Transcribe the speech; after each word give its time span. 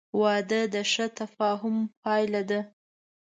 •واده 0.21 0.61
د 0.73 0.75
ښه 0.91 1.05
تفاهم 1.19 1.75
پایله 2.01 2.41
ده. 2.49 2.61